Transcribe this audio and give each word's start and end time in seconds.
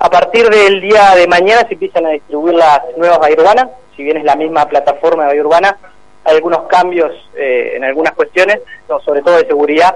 A 0.00 0.08
partir 0.08 0.48
del 0.48 0.80
día 0.80 1.16
de 1.16 1.26
mañana 1.26 1.66
se 1.66 1.74
empiezan 1.74 2.06
a 2.06 2.10
distribuir 2.10 2.54
las 2.54 2.82
nuevas 2.96 3.18
Bahía 3.18 3.68
si 3.96 4.04
bien 4.04 4.16
es 4.16 4.24
la 4.24 4.36
misma 4.36 4.64
plataforma 4.66 5.24
de 5.24 5.28
Bahía 5.30 5.42
Urbana, 5.42 5.76
hay 6.24 6.36
algunos 6.36 6.68
cambios 6.68 7.10
eh, 7.34 7.72
en 7.74 7.82
algunas 7.82 8.12
cuestiones, 8.12 8.60
sobre 9.04 9.22
todo 9.22 9.38
de 9.38 9.46
seguridad, 9.46 9.92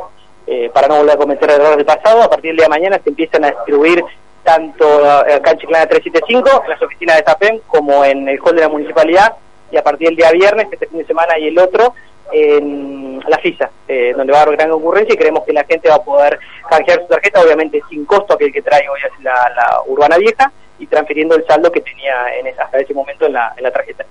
eh, 0.48 0.70
para 0.74 0.88
no 0.88 0.96
volver 0.96 1.14
a 1.14 1.18
cometer 1.18 1.48
errores 1.48 1.76
del 1.76 1.86
pasado. 1.86 2.20
A 2.20 2.28
partir 2.28 2.50
del 2.50 2.56
día 2.56 2.64
de 2.64 2.70
mañana 2.70 3.00
se 3.02 3.10
empiezan 3.10 3.44
a 3.44 3.50
distribuir 3.50 4.02
tanto 4.42 5.08
acá 5.08 5.52
en 5.52 5.58
Chiclana 5.58 5.86
375, 5.86 6.62
en 6.64 6.70
las 6.70 6.82
oficinas 6.82 7.16
de 7.16 7.22
TAPEN, 7.22 7.60
como 7.68 8.04
en 8.04 8.28
el 8.28 8.40
hall 8.40 8.56
de 8.56 8.62
la 8.62 8.68
municipalidad, 8.68 9.36
y 9.70 9.76
a 9.76 9.84
partir 9.84 10.08
del 10.08 10.16
día 10.16 10.32
viernes, 10.32 10.66
este 10.72 10.88
fin 10.88 10.98
de 10.98 11.06
semana 11.06 11.38
y 11.38 11.46
el 11.46 11.58
otro, 11.60 11.94
en 12.32 12.91
la 13.28 13.38
FISA, 13.38 13.70
eh, 13.88 14.12
donde 14.16 14.32
va 14.32 14.40
a 14.40 14.42
haber 14.42 14.56
gran 14.56 14.70
concurrencia 14.70 15.14
y 15.14 15.16
creemos 15.16 15.44
que 15.44 15.52
la 15.52 15.64
gente 15.64 15.88
va 15.88 15.96
a 15.96 16.02
poder 16.02 16.38
canjear 16.68 17.00
su 17.00 17.06
tarjeta, 17.06 17.40
obviamente 17.40 17.80
sin 17.88 18.04
costo 18.04 18.34
aquel 18.34 18.52
que 18.52 18.62
trae 18.62 18.88
hoy 18.88 19.00
la, 19.22 19.52
la 19.54 19.82
urbana 19.86 20.18
vieja 20.18 20.50
y 20.78 20.86
transfiriendo 20.86 21.36
el 21.36 21.46
saldo 21.46 21.70
que 21.70 21.80
tenía 21.80 22.34
en 22.38 22.46
esa, 22.48 22.64
hasta 22.64 22.78
ese 22.78 22.94
momento 22.94 23.26
en 23.26 23.34
la, 23.34 23.54
en 23.56 23.62
la 23.62 23.70
tarjeta. 23.70 24.04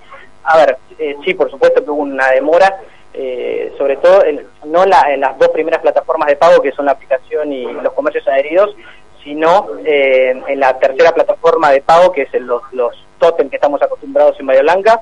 A 0.44 0.56
ver, 0.58 0.78
eh, 0.98 1.16
sí, 1.24 1.34
por 1.34 1.50
supuesto 1.50 1.84
que 1.84 1.90
hubo 1.90 2.02
una 2.02 2.30
demora, 2.30 2.80
eh, 3.14 3.72
sobre 3.76 3.96
todo 3.96 4.24
en, 4.24 4.46
no 4.64 4.84
la, 4.86 5.12
en 5.12 5.20
las 5.20 5.38
dos 5.38 5.48
primeras 5.50 5.80
plataformas 5.82 6.28
de 6.28 6.36
pago 6.36 6.62
que 6.62 6.72
son 6.72 6.86
la 6.86 6.92
aplicación 6.92 7.52
y 7.52 7.64
los 7.64 7.92
comercios 7.92 8.26
adheridos, 8.26 8.74
sino 9.22 9.68
eh, 9.84 10.34
en 10.46 10.60
la 10.60 10.78
tercera 10.78 11.12
plataforma 11.12 11.70
de 11.70 11.82
pago 11.82 12.10
que 12.10 12.22
es 12.22 12.34
en 12.34 12.46
los, 12.46 12.62
los 12.72 13.06
totem 13.18 13.48
que 13.48 13.56
estamos 13.56 13.80
acostumbrados 13.82 14.38
en 14.40 14.46
Bahía 14.46 14.62
Blanca, 14.62 15.00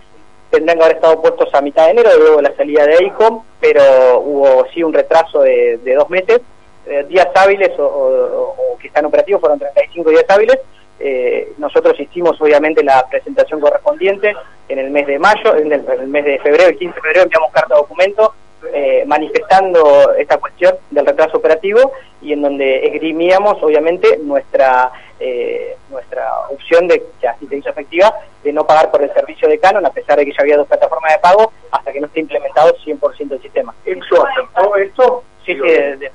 tendrán 0.50 0.78
que 0.78 0.84
haber 0.84 0.96
estado 0.96 1.20
puestos 1.20 1.52
a 1.54 1.60
mitad 1.60 1.86
de 1.86 1.92
enero, 1.92 2.10
luego 2.18 2.36
de 2.36 2.42
la 2.42 2.56
salida 2.56 2.86
de 2.86 2.94
EICOM, 2.94 3.42
pero 3.60 4.20
hubo 4.20 4.66
sí 4.74 4.82
un 4.82 4.92
retraso 4.92 5.42
de, 5.42 5.78
dos 5.96 6.10
meses. 6.10 6.40
Eh, 6.86 7.04
días 7.08 7.28
hábiles 7.34 7.70
o, 7.78 8.76
que 8.80 8.88
están 8.88 9.04
operativos 9.04 9.40
fueron 9.40 9.58
35 9.58 10.10
días 10.10 10.24
hábiles. 10.28 10.58
Eh, 10.98 11.52
nosotros 11.58 11.98
hicimos 11.98 12.40
obviamente 12.40 12.82
la 12.82 13.06
presentación 13.08 13.60
correspondiente 13.60 14.34
en 14.68 14.78
el 14.78 14.90
mes 14.90 15.06
de 15.06 15.18
mayo, 15.18 15.56
en 15.56 15.72
el, 15.72 16.08
mes 16.08 16.24
de 16.24 16.38
febrero, 16.40 16.68
el 16.68 16.76
15 16.76 16.94
de 16.94 17.00
febrero 17.00 17.22
enviamos 17.22 17.50
carta 17.52 17.74
de 17.74 17.80
documento 17.80 18.34
eh, 18.74 19.04
manifestando 19.06 20.12
esta 20.12 20.36
cuestión 20.36 20.74
del 20.90 21.06
retraso 21.06 21.38
operativo 21.38 21.92
y 22.20 22.34
en 22.34 22.42
donde 22.42 22.86
esgrimíamos 22.88 23.62
obviamente 23.62 24.18
nuestra 24.18 24.92
eh, 25.18 25.76
nuestra 25.91 26.48
opción 26.48 26.88
de 26.88 27.05
que 27.20 27.28
así 27.28 27.46
se 27.46 27.56
hizo 27.56 27.70
efectiva 27.70 28.14
de 28.42 28.52
no 28.52 28.66
pagar 28.66 28.91
por 28.91 29.02
el 29.02 29.12
servicio 29.12 29.48
de 29.48 29.58
Canon 29.58 29.84
a 29.84 29.91
pesar 29.91 30.19
de 30.19 30.24
que 30.24 30.32
ya 30.32 30.41
había 30.41 30.56
dos 30.56 30.69
plataformas 30.69 31.12
de 31.12 31.19
pago 31.19 31.52
hasta 31.70 31.92
que 31.92 32.00
no 32.00 32.06
esté 32.06 32.20
implementado 32.20 32.74
100% 32.84 33.32
el 33.32 33.42
sistema. 33.42 33.74
¿Eso 33.84 34.27
aceptó 34.27 34.77
esto? 34.77 35.24
Sí, 35.44 35.55
sí, 35.55 36.06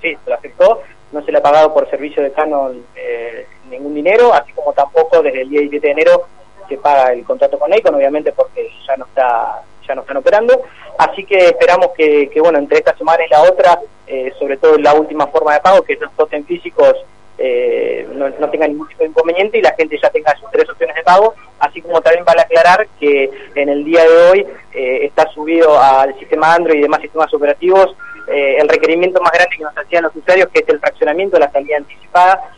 sí, 0.00 0.18
lo 0.26 0.34
aceptó. 0.34 0.82
No 1.12 1.22
se 1.24 1.32
le 1.32 1.38
ha 1.38 1.42
pagado 1.42 1.72
por 1.72 1.88
servicio 1.88 2.22
de 2.22 2.32
Canon 2.32 2.84
eh, 2.94 3.46
ningún 3.70 3.94
dinero, 3.94 4.32
así 4.34 4.52
como 4.52 4.72
tampoco 4.72 5.22
desde 5.22 5.42
el 5.42 5.48
día 5.50 5.60
17 5.60 5.86
de 5.86 5.92
enero 5.92 6.26
se 6.68 6.76
paga 6.78 7.12
el 7.12 7.24
contrato 7.24 7.58
con 7.58 7.72
Econ, 7.72 7.94
obviamente 7.94 8.32
porque 8.32 8.68
ya 8.86 8.96
no 8.96 9.04
está 9.06 9.62
ya 9.86 9.94
no 9.94 10.02
están 10.02 10.16
operando. 10.16 10.62
Así 10.98 11.24
que 11.24 11.46
esperamos 11.46 11.88
que, 11.96 12.30
bueno, 12.40 12.58
entre 12.58 12.78
esta 12.78 12.96
semana 12.96 13.24
y 13.24 13.28
la 13.28 13.42
otra, 13.42 13.80
eh, 14.06 14.32
sobre 14.38 14.56
todo 14.56 14.76
la 14.78 14.94
última 14.94 15.26
forma 15.28 15.54
de 15.54 15.60
pago, 15.60 15.82
que 15.82 15.96
los 15.96 16.12
totem 16.12 16.44
físicos 16.44 16.94
eh, 17.38 18.06
no, 18.14 18.28
no 18.28 18.50
tengan 18.50 18.70
ningún 18.70 18.88
tipo 18.88 19.02
de 19.02 19.10
inconveniente 19.10 19.58
y 19.58 19.62
la 19.62 19.74
gente 19.74 19.98
ya 20.02 20.10
tenga 20.10 20.34
sus 20.36 20.50
tres 20.50 20.68
opciones 20.68 20.96
de 20.96 21.02
pago, 21.02 21.34
así 21.58 21.82
como 21.82 22.00
también 22.00 22.24
vale 22.24 22.42
aclarar 22.42 22.86
que 22.98 23.30
en 23.54 23.68
el 23.68 23.84
día 23.84 24.02
de 24.02 24.30
hoy 24.30 24.46
eh, 24.72 25.04
está 25.04 25.28
subido 25.28 25.78
al 25.78 26.18
sistema 26.18 26.54
Android 26.54 26.78
y 26.78 26.82
demás 26.82 27.00
sistemas 27.00 27.32
operativos 27.32 27.94
el 28.28 28.68
requerimiento 28.68 29.20
más 29.20 29.30
grande 29.30 29.54
que 29.56 29.62
nos 29.62 29.78
hacían 29.78 30.02
los 30.02 30.16
usuarios, 30.16 30.48
que 30.48 30.58
es 30.58 30.68
el 30.68 30.80
fraccionamiento 30.80 31.36
de 31.36 31.44
la 31.44 31.52
salida 31.52 31.76
anticipada, 31.76 32.50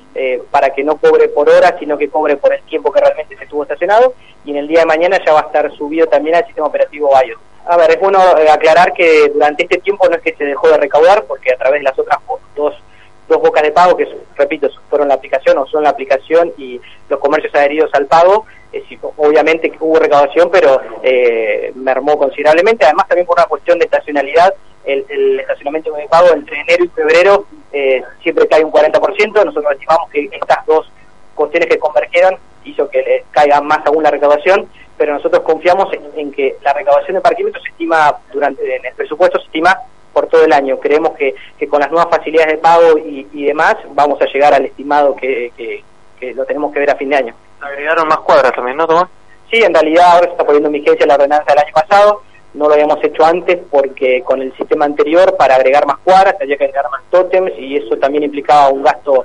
para 0.50 0.70
que 0.70 0.82
no 0.82 0.96
cobre 0.96 1.28
por 1.28 1.46
hora, 1.46 1.76
sino 1.78 1.98
que 1.98 2.08
cobre 2.08 2.38
por 2.38 2.54
el 2.54 2.62
tiempo 2.62 2.90
que 2.90 3.00
realmente 3.00 3.36
se 3.36 3.44
estuvo 3.44 3.64
estacionado, 3.64 4.14
y 4.46 4.52
en 4.52 4.56
el 4.56 4.66
día 4.66 4.80
de 4.80 4.86
mañana 4.86 5.22
ya 5.22 5.34
va 5.34 5.40
a 5.40 5.42
estar 5.42 5.70
subido 5.76 6.06
también 6.06 6.36
al 6.36 6.46
sistema 6.46 6.68
operativo 6.68 7.10
iOS. 7.22 7.38
A 7.66 7.76
ver, 7.76 7.90
es 7.90 8.00
bueno 8.00 8.18
eh, 8.38 8.48
aclarar 8.48 8.94
que 8.94 9.28
durante 9.28 9.64
este 9.64 9.76
tiempo 9.78 10.08
no 10.08 10.16
es 10.16 10.22
que 10.22 10.34
se 10.34 10.44
dejó 10.44 10.70
de 10.70 10.78
recaudar, 10.78 11.24
porque 11.24 11.52
a 11.52 11.58
través 11.58 11.80
de 11.80 11.84
las 11.84 11.98
otras 11.98 12.18
dos, 12.56 12.74
dos 13.28 13.40
bocas 13.40 13.62
de 13.62 13.70
pago, 13.70 13.96
que 13.96 14.08
repito, 14.36 14.68
fueron 14.88 15.08
la 15.08 15.14
aplicación 15.14 15.58
o 15.58 15.66
son 15.66 15.82
la 15.82 15.90
aplicación 15.90 16.52
y 16.56 16.80
los 17.08 17.20
comercios 17.20 17.54
adheridos 17.54 17.90
al 17.94 18.06
pago, 18.06 18.46
eh, 18.72 18.82
obviamente 19.16 19.72
hubo 19.80 19.98
recaudación, 19.98 20.50
pero 20.50 20.80
eh, 21.02 21.72
mermó 21.74 22.18
considerablemente. 22.18 22.84
Además, 22.84 23.08
también 23.08 23.26
por 23.26 23.38
una 23.38 23.46
cuestión 23.46 23.78
de 23.78 23.84
estacionalidad, 23.84 24.54
el, 24.84 25.40
estacionamiento 25.40 25.92
de 25.92 26.08
pago 26.08 26.32
entre 26.32 26.60
enero 26.60 26.84
y 26.84 26.88
febrero 26.88 27.46
eh, 27.72 28.02
siempre 28.22 28.48
cae 28.48 28.64
un 28.64 28.72
40%. 28.72 29.44
Nosotros 29.44 29.72
estimamos 29.72 30.10
que 30.10 30.28
estas 30.32 30.64
dos 30.66 30.90
cuestiones 31.34 31.68
que 31.68 31.78
convergieron 31.78 32.36
hizo 32.64 32.88
que 32.88 33.24
caiga 33.30 33.60
más 33.60 33.86
aún 33.86 34.02
la 34.02 34.10
recaudación 34.10 34.68
pero 34.98 35.14
nosotros 35.14 35.42
confiamos 35.44 35.88
en, 36.16 36.32
que 36.32 36.56
la 36.62 36.74
recaudación 36.74 37.14
de 37.14 37.20
parquímetros 37.20 37.62
se 37.62 37.70
estima 37.70 38.18
durante 38.32 38.76
en 38.76 38.84
el 38.84 38.94
presupuesto 38.94 39.38
se 39.38 39.44
estima 39.46 39.78
por 40.12 40.26
todo 40.26 40.44
el 40.44 40.52
año. 40.52 40.78
Creemos 40.78 41.12
que, 41.16 41.34
que 41.58 41.68
con 41.68 41.80
las 41.80 41.90
nuevas 41.90 42.08
facilidades 42.10 42.54
de 42.54 42.58
pago 42.58 42.98
y, 42.98 43.44
demás 43.44 43.76
vamos 43.94 44.20
a 44.20 44.26
llegar 44.26 44.52
al 44.54 44.66
estimado 44.66 45.14
que, 45.16 45.52
que, 45.56 45.84
lo 46.34 46.44
tenemos 46.44 46.72
que 46.72 46.80
ver 46.80 46.90
a 46.90 46.96
fin 46.96 47.10
de 47.10 47.16
año. 47.16 47.34
Agregaron 47.60 48.08
más 48.08 48.18
cuadras 48.20 48.52
también, 48.52 48.76
¿no, 48.76 48.86
Tomás? 48.86 49.08
Sí, 49.50 49.62
en 49.62 49.72
realidad 49.72 50.04
ahora 50.06 50.26
se 50.26 50.32
está 50.32 50.44
poniendo 50.44 50.68
en 50.68 50.74
vigencia 50.74 51.06
la 51.06 51.14
ordenanza 51.14 51.46
del 51.48 51.58
año 51.58 51.72
pasado. 51.72 52.22
No 52.54 52.66
lo 52.66 52.74
habíamos 52.74 53.02
hecho 53.02 53.24
antes 53.24 53.58
porque 53.70 54.22
con 54.22 54.42
el 54.42 54.54
sistema 54.56 54.84
anterior 54.84 55.36
para 55.36 55.54
agregar 55.54 55.86
más 55.86 55.98
cuadras 55.98 56.34
había 56.40 56.56
que 56.56 56.64
agregar 56.64 56.90
más 56.90 57.02
tótems 57.10 57.52
y 57.58 57.76
eso 57.76 57.96
también 57.96 58.24
implicaba 58.24 58.68
un 58.68 58.82
gasto 58.82 59.24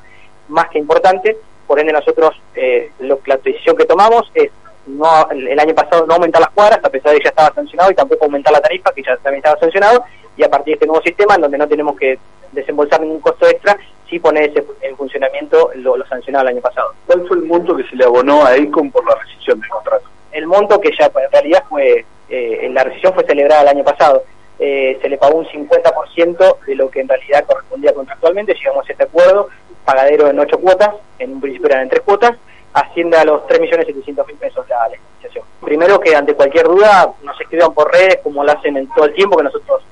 más 0.50 0.70
que 0.70 0.80
importante. 0.80 1.38
Por 1.68 1.80
ende 1.80 1.94
nosotros 1.94 2.40
eh, 2.56 2.92
lo, 3.00 3.20
la 3.26 3.38
decisión 3.38 3.76
que 3.76 3.86
tomamos 3.86 4.30
es 4.34 4.52
no 4.86 5.30
el, 5.32 5.60
año 5.60 5.74
pasado 5.74 6.06
no 6.06 6.16
aumentar 6.16 6.42
las 6.42 6.52
cuadras, 6.52 6.80
a 6.84 6.90
pesar 6.90 7.12
de 7.12 7.20
que 7.20 7.26
ya 7.26 7.30
estaba 7.30 7.54
sancionado, 7.54 7.92
y 7.92 7.96
tampoco 7.96 8.26
aumentar 8.26 8.54
la 8.54 8.62
tarifa, 8.62 8.92
que 8.94 9.04
ya 9.04 9.16
también 9.18 9.38
estaba 9.38 9.60
sancionado, 9.60 10.04
y 10.38 10.44
a 10.44 10.50
partir 10.50 10.74
de 10.74 10.74
este 10.74 10.88
nuevo 10.88 11.02
sistema, 11.02 11.36
en 11.36 11.42
donde 11.42 11.58
no 11.58 11.68
tenemos 11.68 11.98
que 11.98 12.18
desembolsar 12.52 13.02
ningún 13.02 13.20
costo 13.20 13.48
extra, 13.48 13.78
sí 14.10 14.20
poner 14.20 14.50
ese 14.50 14.64
en 14.82 14.96
funcionamiento 14.96 15.72
lo, 15.76 15.98
lo 15.98 16.06
sancionado 16.06 16.44
el 16.44 16.56
año 16.56 16.62
pasado. 16.62 16.94
¿Cuál 17.06 17.28
fue 17.28 17.38
el 17.38 17.44
monto 17.44 17.76
que 17.76 17.84
se 17.84 17.96
le 17.96 18.06
abonó 18.06 18.46
a 18.46 18.56
EICOM 18.56 18.92
por 18.92 19.06
la 19.08 19.16
rescisión 19.16 19.60
del 19.60 19.70
contrato? 19.70 20.06
El 20.32 20.48
monto 20.48 20.80
que 20.80 20.92
ya 20.98 21.06
en 21.06 21.32
realidad 21.32 21.64
fue, 21.70 22.06
eh, 22.30 22.70
la 22.72 22.84
rescisión 22.84 23.14
fue 23.14 23.26
celebrada 23.26 23.62
el 23.62 23.68
año 23.70 23.84
pasado, 23.84 24.24
eh, 24.60 24.98
se 25.02 25.10
le 25.10 25.18
pagó 25.18 25.40
un 25.40 25.46
50% 25.48 26.58
de 26.66 26.76
lo 26.76 26.90
que 26.90 27.02
en 27.02 27.08
realidad 27.08 27.46
correspondía 27.46 27.94
contractualmente, 27.94 28.54
llegamos 28.54 28.88
a 28.88 28.92
este 28.92 29.04
acuerdo, 29.04 29.50
pagadero 29.84 30.30
en 30.30 30.40
ocho 30.40 30.60
cuotas, 30.60 30.96
en 31.20 31.34
un 31.34 31.42
principio 31.42 31.68
eran 31.68 31.84
en 31.84 31.90
tres 31.90 32.02
cuotas, 32.02 32.38
asciende 32.74 33.18
a 33.18 33.26
los 33.26 33.44
3.700.000 33.44 34.38
pesos 34.38 34.68
la 34.70 34.90
legislación. 34.90 35.46
Primero 35.62 36.00
que 36.00 36.16
ante 36.16 36.34
cualquier 36.34 36.66
duda 36.66 37.12
nos 37.24 37.40
escriban 37.40 37.74
por 37.74 37.92
redes 37.92 38.20
como 38.24 38.44
lo 38.44 38.52
hacen 38.52 38.78
en 38.78 38.88
todo 38.90 39.06
el 39.06 39.14
tiempo 39.14 39.38
que 39.38 39.44
nosotros 39.44 39.84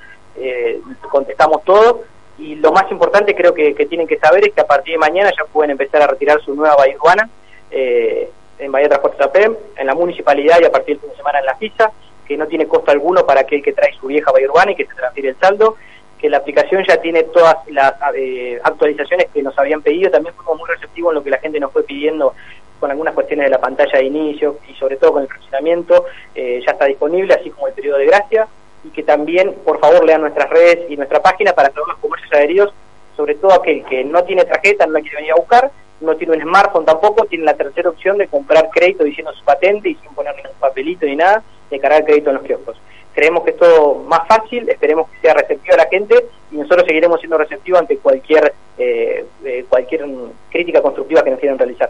contestamos 1.11 1.63
todo. 1.63 2.03
Y 2.39 2.55
lo 2.55 2.71
más 2.71 2.89
importante 2.91 3.35
creo 3.35 3.53
que, 3.53 3.73
tienen 3.85 4.07
que 4.07 4.17
saber 4.17 4.47
es 4.47 4.53
que 4.53 4.61
a 4.61 4.67
partir 4.67 4.93
de 4.93 4.97
mañana 4.97 5.31
ya 5.37 5.45
pueden 5.45 5.71
empezar 5.71 6.01
a 6.01 6.07
retirar 6.07 6.41
su 6.41 6.55
nueva 6.55 6.75
bahía 6.75 6.95
urbana 6.95 7.29
eh, 7.69 8.31
en 8.57 8.71
Bahía 8.71 8.87
Transportes 8.87 9.21
APEM, 9.21 9.55
en 9.77 9.87
la 9.87 9.93
municipalidad 9.93 10.59
y 10.59 10.65
a 10.65 10.71
partir 10.71 10.95
del 10.95 11.01
fin 11.01 11.09
de 11.11 11.17
semana 11.17 11.39
en 11.39 11.45
la 11.45 11.55
FISA, 11.55 11.91
que 12.27 12.37
no 12.37 12.47
tiene 12.47 12.67
costo 12.67 12.91
alguno 12.91 13.25
para 13.25 13.41
aquel 13.41 13.61
que 13.61 13.73
trae 13.73 13.93
su 13.93 14.07
vieja 14.07 14.31
bahía 14.31 14.49
urbana 14.49 14.71
y 14.71 14.75
que 14.75 14.85
se 14.85 14.95
transfiere 14.95 15.29
el 15.29 15.35
saldo 15.37 15.75
que 16.21 16.29
la 16.29 16.37
aplicación 16.37 16.83
ya 16.87 16.97
tiene 16.97 17.23
todas 17.23 17.57
las 17.69 17.93
eh, 18.15 18.59
actualizaciones 18.63 19.27
que 19.33 19.41
nos 19.41 19.57
habían 19.57 19.81
pedido, 19.81 20.11
también 20.11 20.35
fuimos 20.35 20.59
muy 20.59 20.69
receptivos 20.69 21.11
en 21.11 21.15
lo 21.15 21.23
que 21.23 21.31
la 21.31 21.39
gente 21.39 21.59
nos 21.59 21.71
fue 21.71 21.83
pidiendo 21.83 22.35
con 22.79 22.91
algunas 22.91 23.15
cuestiones 23.15 23.45
de 23.45 23.49
la 23.49 23.59
pantalla 23.59 23.97
de 23.97 24.05
inicio 24.05 24.57
y 24.69 24.75
sobre 24.75 24.97
todo 24.97 25.13
con 25.13 25.23
el 25.23 25.27
funcionamiento, 25.27 26.05
eh, 26.35 26.61
ya 26.65 26.73
está 26.73 26.85
disponible, 26.85 27.33
así 27.33 27.49
como 27.49 27.67
el 27.67 27.73
periodo 27.73 27.97
de 27.97 28.05
gracia, 28.05 28.47
y 28.83 28.89
que 28.89 29.03
también, 29.03 29.55
por 29.65 29.79
favor, 29.79 30.03
lean 30.05 30.21
nuestras 30.21 30.49
redes 30.49 30.89
y 30.89 30.97
nuestra 30.97 31.21
página 31.21 31.53
para 31.53 31.69
todos 31.69 31.87
los 31.89 31.97
comercios 31.97 32.31
adheridos, 32.33 32.73
sobre 33.15 33.35
todo 33.35 33.53
aquel 33.53 33.83
que 33.85 34.03
no 34.03 34.23
tiene 34.23 34.45
tarjeta, 34.45 34.85
no 34.85 34.93
la 34.93 35.01
quiere 35.01 35.17
venir 35.17 35.31
a 35.33 35.35
buscar, 35.35 35.71
no 35.99 36.15
tiene 36.15 36.35
un 36.35 36.41
smartphone 36.41 36.85
tampoco, 36.85 37.25
tiene 37.25 37.45
la 37.45 37.53
tercera 37.53 37.89
opción 37.89 38.17
de 38.17 38.27
comprar 38.27 38.69
crédito 38.71 39.03
diciendo 39.03 39.33
su 39.33 39.43
patente 39.43 39.89
y 39.89 39.95
sin 39.95 40.13
poner 40.13 40.35
ningún 40.35 40.59
papelito 40.59 41.05
ni 41.05 41.15
nada, 41.15 41.43
de 41.69 41.79
cargar 41.79 42.05
crédito 42.05 42.29
en 42.29 42.35
los 42.37 42.45
kioscos 42.45 42.77
creemos 43.13 43.43
que 43.43 43.51
es 43.51 43.57
todo 43.57 43.95
más 43.95 44.27
fácil, 44.27 44.69
esperemos 44.69 45.09
que 45.09 45.19
sea 45.19 45.33
receptivo 45.33 45.73
a 45.73 45.77
la 45.77 45.87
gente 45.87 46.25
y 46.51 46.57
nosotros 46.57 46.85
seguiremos 46.87 47.19
siendo 47.19 47.37
receptivos 47.37 47.81
ante 47.81 47.97
cualquier, 47.97 48.53
eh, 48.77 49.25
eh, 49.43 49.65
cualquier 49.67 50.05
crítica 50.49 50.81
constructiva 50.81 51.23
que 51.23 51.31
nos 51.31 51.39
quieran 51.39 51.57
realizar. 51.57 51.89